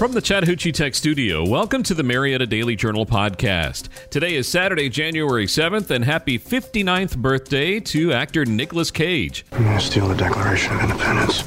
[0.00, 3.90] From the Chattahoochee Tech Studio, welcome to the Marietta Daily Journal podcast.
[4.08, 9.44] Today is Saturday, January 7th, and happy 59th birthday to actor Nicolas Cage.
[9.52, 11.44] I'm going to steal the Declaration of Independence.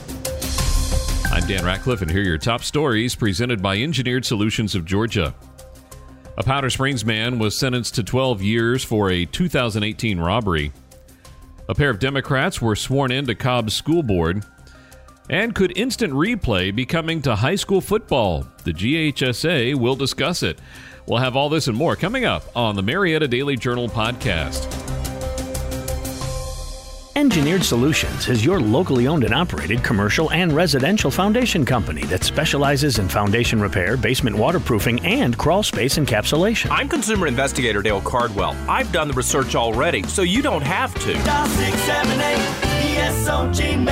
[1.32, 5.34] I'm Dan Ratcliffe, and here are your top stories presented by Engineered Solutions of Georgia.
[6.38, 10.72] A Powder Springs man was sentenced to 12 years for a 2018 robbery.
[11.68, 14.46] A pair of Democrats were sworn into Cobb's school board.
[15.30, 18.46] And could instant replay be coming to high school football?
[18.66, 20.60] The GHSA will discuss it.
[21.06, 24.70] We'll have all this and more coming up on the Marietta Daily Journal podcast.
[27.16, 32.98] Engineered Solutions is your locally owned and operated commercial and residential foundation company that specializes
[32.98, 36.70] in foundation repair, basement waterproofing, and crawl space encapsulation.
[36.72, 38.56] I'm consumer investigator Dale Cardwell.
[38.68, 41.14] I've done the research already, so you don't have to.
[41.14, 43.86] Dial 678 ESOG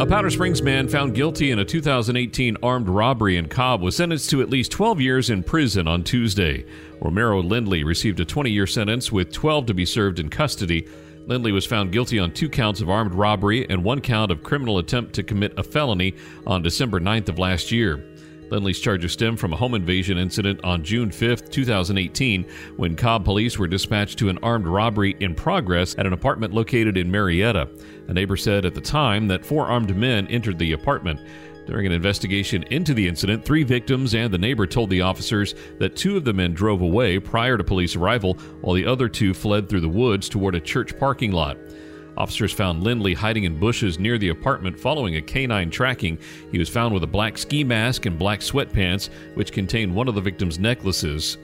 [0.00, 4.30] A Powder Springs man found guilty in a 2018 armed robbery in Cobb was sentenced
[4.30, 6.64] to at least 12 years in prison on Tuesday.
[7.02, 10.88] Romero Lindley received a 20 year sentence with 12 to be served in custody.
[11.26, 14.78] Lindley was found guilty on two counts of armed robbery and one count of criminal
[14.78, 16.14] attempt to commit a felony
[16.46, 18.09] on December 9th of last year.
[18.50, 22.44] Lindley's charges stem from a home invasion incident on June 5, 2018,
[22.76, 26.96] when Cobb police were dispatched to an armed robbery in progress at an apartment located
[26.96, 27.68] in Marietta.
[28.08, 31.20] A neighbor said at the time that four armed men entered the apartment.
[31.66, 35.94] During an investigation into the incident, three victims and the neighbor told the officers that
[35.94, 39.68] two of the men drove away prior to police arrival, while the other two fled
[39.68, 41.58] through the woods toward a church parking lot.
[42.20, 46.18] Officers found Lindley hiding in bushes near the apartment following a canine tracking.
[46.52, 50.14] He was found with a black ski mask and black sweatpants, which contained one of
[50.14, 51.38] the victim's necklaces.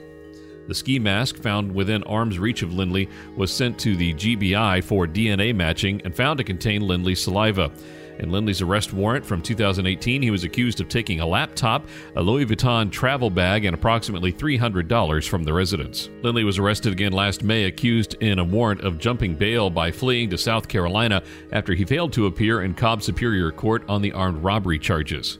[0.67, 5.07] The ski mask found within arm's reach of Lindley was sent to the GBI for
[5.07, 7.71] DNA matching and found to contain Lindley's saliva.
[8.19, 12.45] In Lindley's arrest warrant from 2018, he was accused of taking a laptop, a Louis
[12.45, 16.09] Vuitton travel bag, and approximately $300 from the residence.
[16.23, 20.29] Lindley was arrested again last May, accused in a warrant of jumping bail by fleeing
[20.31, 24.43] to South Carolina after he failed to appear in Cobb Superior Court on the armed
[24.43, 25.39] robbery charges.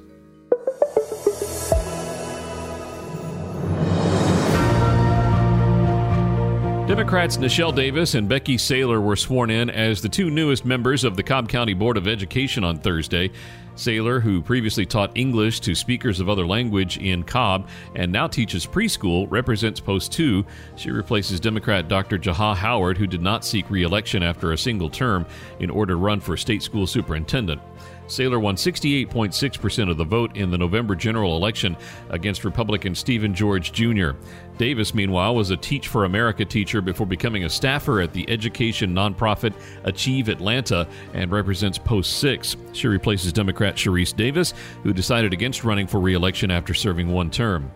[6.97, 11.15] Democrats Nichelle Davis and Becky Sayler were sworn in as the two newest members of
[11.15, 13.29] the Cobb County Board of Education on Thursday.
[13.77, 18.65] Sayler, who previously taught English to speakers of other language in Cobb and now teaches
[18.65, 20.43] preschool, represents Post 2.
[20.75, 22.17] She replaces Democrat Dr.
[22.17, 25.27] Jaha Howard, who did not seek re election after a single term
[25.59, 27.61] in order to run for state school superintendent.
[28.07, 31.75] Sayler won 68.6% of the vote in the November general election
[32.09, 34.11] against Republican Stephen George Jr.
[34.57, 38.93] Davis, meanwhile, was a Teach for America teacher before becoming a staffer at the education
[38.93, 42.55] nonprofit Achieve Atlanta and represents Post 6.
[42.73, 43.31] She replaces
[43.67, 47.71] Democrat Charisse Davis, who decided against running for re election after serving one term.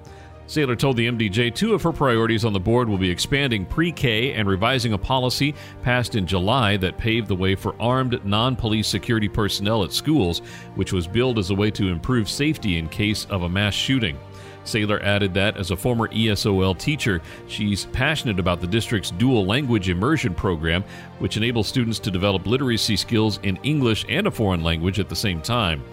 [0.48, 3.92] Sayler told the MDJ two of her priorities on the board will be expanding pre
[3.92, 8.56] K and revising a policy passed in July that paved the way for armed non
[8.56, 10.40] police security personnel at schools,
[10.76, 14.18] which was billed as a way to improve safety in case of a mass shooting.
[14.66, 19.90] Sayler added that as a former ESOL teacher, she's passionate about the district's dual language
[19.90, 20.84] immersion program,
[21.20, 25.16] which enables students to develop literacy skills in English and a foreign language at the
[25.16, 25.84] same time.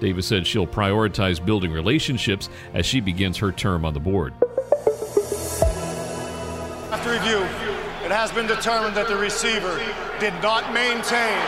[0.00, 4.34] Davis said she'll prioritize building relationships as she begins her term on the board.
[6.92, 7.38] After review,
[8.04, 9.80] it has been determined that the receiver
[10.20, 11.40] did not maintain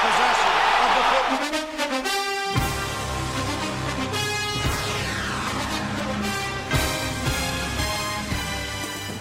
[0.00, 0.50] possession
[0.80, 1.02] of the
[1.44, 1.57] football.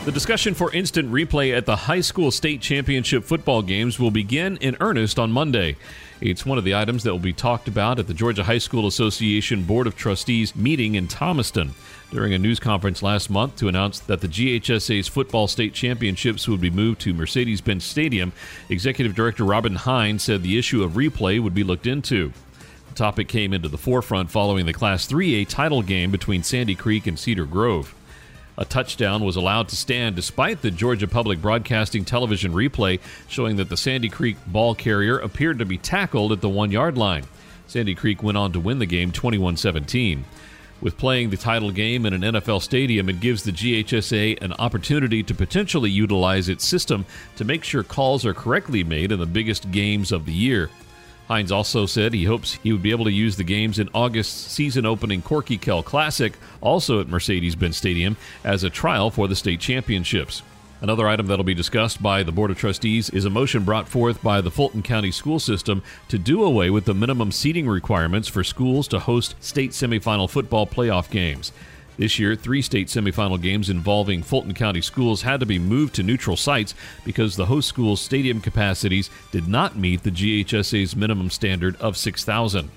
[0.08, 4.56] The discussion for instant replay at the high school state championship football games will begin
[4.62, 5.76] in earnest on Monday.
[6.22, 8.88] It's one of the items that will be talked about at the Georgia High School
[8.88, 11.74] Association Board of Trustees meeting in Thomaston.
[12.10, 16.62] During a news conference last month to announce that the GHSA's football state championships would
[16.62, 18.32] be moved to Mercedes Benz Stadium,
[18.70, 22.32] Executive Director Robin Hines said the issue of replay would be looked into.
[22.88, 27.08] The topic came into the forefront following the Class 3A title game between Sandy Creek
[27.08, 27.94] and Cedar Grove.
[28.60, 33.70] A touchdown was allowed to stand despite the Georgia Public Broadcasting television replay showing that
[33.70, 37.26] the Sandy Creek ball carrier appeared to be tackled at the one yard line.
[37.68, 40.26] Sandy Creek went on to win the game 21 17.
[40.80, 45.24] With playing the title game in an NFL stadium, it gives the GHSA an opportunity
[45.24, 47.06] to potentially utilize its system
[47.36, 50.70] to make sure calls are correctly made in the biggest games of the year.
[51.28, 54.52] Hines also said he hopes he would be able to use the games in August's
[54.52, 59.36] season opening Corky Kell Classic, also at Mercedes Benz Stadium, as a trial for the
[59.36, 60.42] state championships.
[60.80, 64.22] Another item that'll be discussed by the Board of Trustees is a motion brought forth
[64.22, 68.44] by the Fulton County School System to do away with the minimum seating requirements for
[68.44, 71.52] schools to host state semifinal football playoff games.
[71.98, 76.04] This year, three state semifinal games involving Fulton County schools had to be moved to
[76.04, 81.76] neutral sites because the host school's stadium capacities did not meet the GHSA's minimum standard
[81.78, 82.70] of 6,000.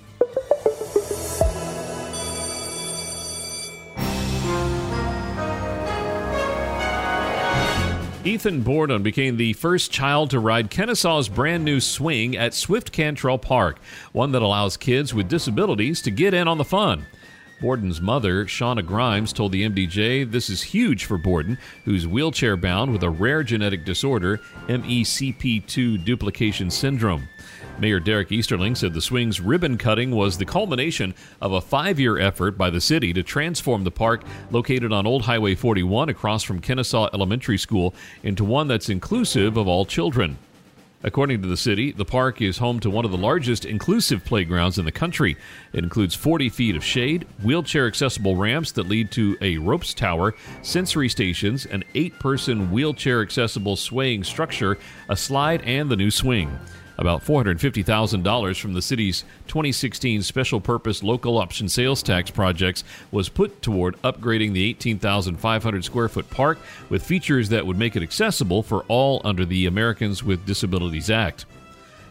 [8.22, 13.38] Ethan Borden became the first child to ride Kennesaw's brand new swing at Swift Cantrell
[13.38, 13.78] Park,
[14.12, 17.06] one that allows kids with disabilities to get in on the fun.
[17.60, 22.92] Borden's mother, Shauna Grimes, told the MDJ this is huge for Borden, who's wheelchair bound
[22.92, 27.28] with a rare genetic disorder, MECP2 duplication syndrome.
[27.78, 32.18] Mayor Derek Easterling said the swing's ribbon cutting was the culmination of a five year
[32.18, 36.60] effort by the city to transform the park located on Old Highway 41 across from
[36.60, 40.36] Kennesaw Elementary School into one that's inclusive of all children.
[41.02, 44.78] According to the city, the park is home to one of the largest inclusive playgrounds
[44.78, 45.38] in the country.
[45.72, 50.34] It includes 40 feet of shade, wheelchair accessible ramps that lead to a ropes tower,
[50.60, 54.76] sensory stations, an eight person wheelchair accessible swaying structure,
[55.08, 56.58] a slide, and the new swing.
[57.00, 63.62] About $450,000 from the city's 2016 special purpose local option sales tax projects was put
[63.62, 66.58] toward upgrading the 18,500 square foot park
[66.90, 71.46] with features that would make it accessible for all under the Americans with Disabilities Act.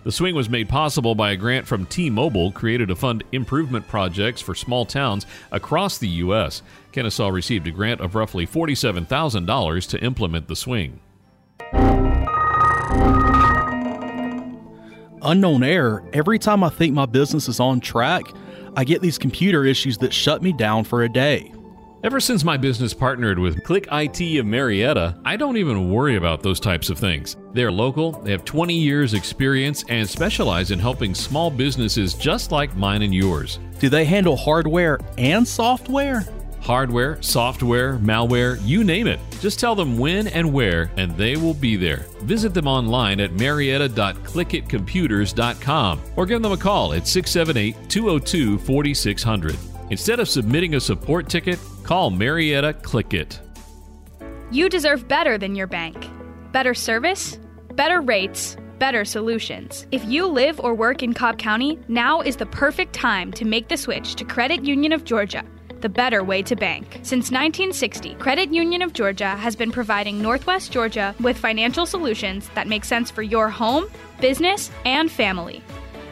[0.05, 3.87] The swing was made possible by a grant from T Mobile, created to fund improvement
[3.87, 6.63] projects for small towns across the U.S.
[6.93, 10.99] Kennesaw received a grant of roughly $47,000 to implement the swing.
[15.21, 18.23] Unknown error, every time I think my business is on track,
[18.75, 21.53] I get these computer issues that shut me down for a day.
[22.01, 26.41] Ever since my business partnered with Click IT of Marietta, I don't even worry about
[26.41, 27.35] those types of things.
[27.51, 32.73] They're local, they have 20 years experience and specialize in helping small businesses just like
[32.77, 33.59] mine and yours.
[33.79, 36.25] Do they handle hardware and software?
[36.61, 39.19] Hardware, software, malware, you name it.
[39.39, 42.05] Just tell them when and where, and they will be there.
[42.21, 49.57] Visit them online at marietta.clickitcomputers.com or give them a call at 678 202 4600.
[49.89, 53.39] Instead of submitting a support ticket, call Marietta Clickit.
[54.51, 56.07] You deserve better than your bank.
[56.51, 57.39] Better service,
[57.73, 59.85] better rates, better solutions.
[59.91, 63.67] If you live or work in Cobb County, now is the perfect time to make
[63.67, 65.43] the switch to Credit Union of Georgia
[65.81, 66.99] the better way to bank.
[67.03, 72.67] Since 1960, Credit Union of Georgia has been providing Northwest Georgia with financial solutions that
[72.67, 73.85] make sense for your home,
[74.19, 75.61] business, and family.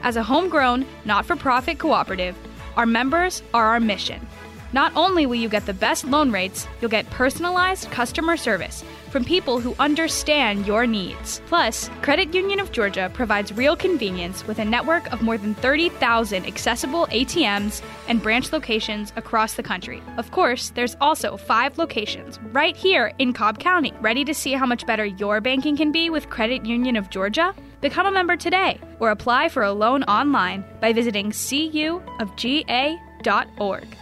[0.03, 2.35] As a homegrown, not for profit cooperative,
[2.75, 4.25] our members are our mission.
[4.73, 8.83] Not only will you get the best loan rates, you'll get personalized customer service
[9.17, 11.41] from people who understand your needs.
[11.47, 16.45] Plus, Credit Union of Georgia provides real convenience with a network of more than 30,000
[16.45, 20.03] accessible ATMs and branch locations across the country.
[20.17, 23.91] Of course, there's also five locations right here in Cobb County.
[24.01, 27.55] Ready to see how much better your banking can be with Credit Union of Georgia?
[27.81, 31.97] Become a member today or apply for a loan online by visiting cuofga.org.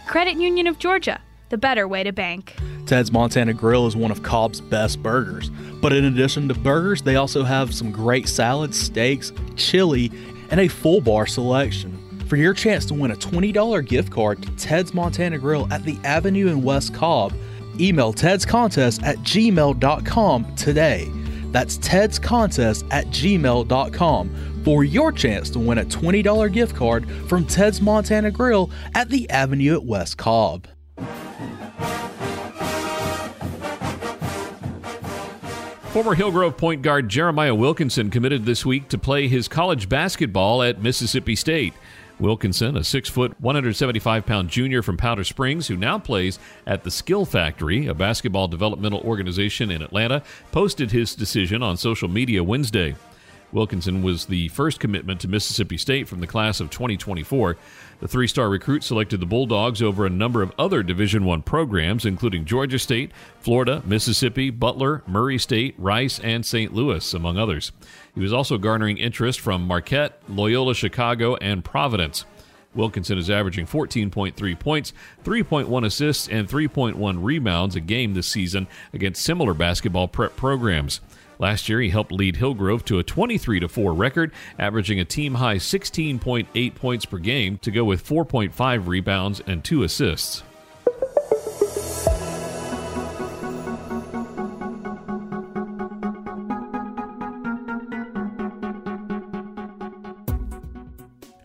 [0.06, 2.54] Credit Union of Georgia, the better way to bank.
[2.86, 5.50] Ted's Montana Grill is one of Cobb's best burgers.
[5.80, 10.12] But in addition to burgers, they also have some great salads, steaks, chili,
[10.50, 11.98] and a full bar selection.
[12.28, 15.98] For your chance to win a $20 gift card to Ted's Montana Grill at the
[16.04, 17.32] Avenue in West Cobb,
[17.80, 21.10] email Ted's Contest at gmail.com today.
[21.52, 27.44] That's Ted's Contest at gmail.com for your chance to win a $20 gift card from
[27.46, 30.66] Ted's Montana Grill at the Avenue at West Cobb.
[35.96, 40.82] Former Hillgrove point guard Jeremiah Wilkinson committed this week to play his college basketball at
[40.82, 41.72] Mississippi State.
[42.20, 46.90] Wilkinson, a 6 foot, 175 pound junior from Powder Springs who now plays at the
[46.90, 50.22] Skill Factory, a basketball developmental organization in Atlanta,
[50.52, 52.94] posted his decision on social media Wednesday.
[53.56, 57.56] Wilkinson was the first commitment to Mississippi State from the class of 2024.
[58.00, 62.44] The three-star recruit selected the Bulldogs over a number of other Division One programs, including
[62.44, 66.74] Georgia State, Florida, Mississippi, Butler, Murray State, Rice, and St.
[66.74, 67.72] Louis, among others.
[68.14, 72.26] He was also garnering interest from Marquette, Loyola Chicago, and Providence.
[72.74, 74.92] Wilkinson is averaging 14.3 points,
[75.24, 81.00] 3.1 assists, and 3.1 rebounds a game this season against similar basketball prep programs.
[81.38, 85.56] Last year, he helped lead Hillgrove to a 23 4 record, averaging a team high
[85.56, 90.42] 16.8 points per game to go with 4.5 rebounds and two assists.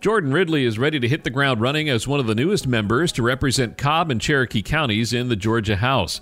[0.01, 3.11] Jordan Ridley is ready to hit the ground running as one of the newest members
[3.11, 6.21] to represent Cobb and Cherokee counties in the Georgia House.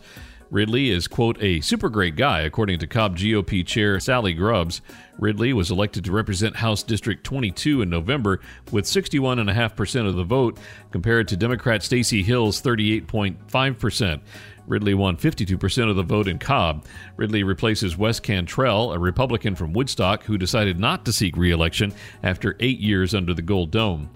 [0.51, 4.81] Ridley is, quote, a super great guy, according to Cobb GOP Chair Salleigh Grubbs.
[5.19, 8.39] Ridley was elected to represent House District 22 in November
[8.71, 10.57] with 61.5% of the vote,
[10.91, 14.21] compared to Democrat Stacey Hill's 38.5%.
[14.65, 16.85] Ridley won 52% of the vote in Cobb.
[17.15, 21.93] Ridley replaces Wes Cantrell, a Republican from Woodstock who decided not to seek re election
[22.23, 24.09] after eight years under the Gold Dome.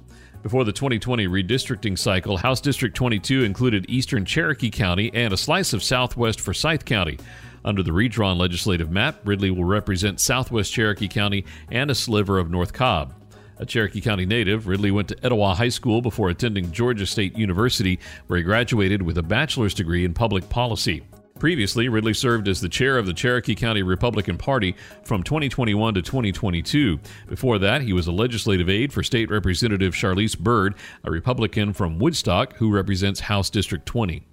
[0.44, 5.72] Before the 2020 redistricting cycle, House District 22 included eastern Cherokee County and a slice
[5.72, 7.18] of southwest Forsyth County.
[7.64, 12.52] Under the redrawn legislative map, Ridley will represent southwest Cherokee County and a sliver of
[12.52, 13.14] North Cobb.
[13.56, 17.98] A Cherokee County native, Ridley went to Etowah High School before attending Georgia State University,
[18.28, 21.04] where he graduated with a bachelor's degree in public policy.
[21.40, 26.02] Previously, Ridley served as the chair of the Cherokee County Republican Party from 2021 to
[26.02, 27.00] 2022.
[27.28, 32.00] Before that, he was a legislative aide for State Representative Charlice Byrd, a Republican from
[32.00, 34.24] Woodstock who represents House District 20.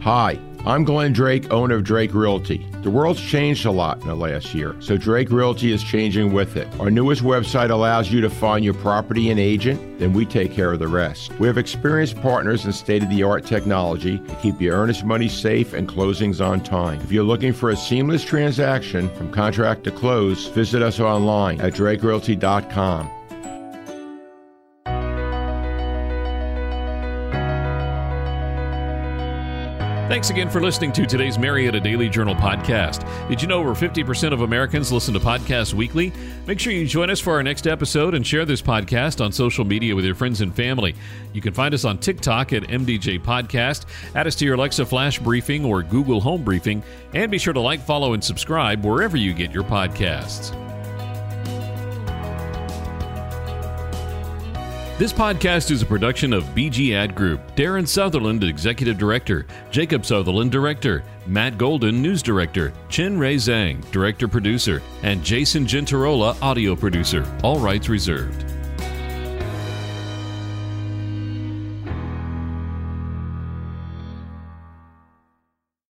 [0.00, 2.64] Hi, I'm Glenn Drake, owner of Drake Realty.
[2.82, 6.56] The world's changed a lot in the last year, so Drake Realty is changing with
[6.56, 6.68] it.
[6.78, 10.72] Our newest website allows you to find your property and agent, then we take care
[10.72, 11.36] of the rest.
[11.40, 15.28] We have experienced partners and state of the art technology to keep your earnest money
[15.28, 17.00] safe and closings on time.
[17.00, 21.72] If you're looking for a seamless transaction from contract to close, visit us online at
[21.72, 23.17] drakerealty.com.
[30.08, 33.06] Thanks again for listening to today's Marietta Daily Journal podcast.
[33.28, 36.14] Did you know over 50% of Americans listen to podcasts weekly?
[36.46, 39.66] Make sure you join us for our next episode and share this podcast on social
[39.66, 40.94] media with your friends and family.
[41.34, 43.84] You can find us on TikTok at MDJ Podcast,
[44.14, 47.60] add us to your Alexa Flash Briefing or Google Home Briefing, and be sure to
[47.60, 50.56] like, follow, and subscribe wherever you get your podcasts.
[54.98, 57.54] This podcast is a production of BG Ad Group.
[57.54, 59.46] Darren Sutherland, Executive Director.
[59.70, 61.04] Jacob Sutherland, Director.
[61.24, 62.72] Matt Golden, News Director.
[62.88, 64.82] Chen Ray Zhang, Director Producer.
[65.04, 67.24] And Jason Gentarola, Audio Producer.
[67.44, 68.47] All rights reserved.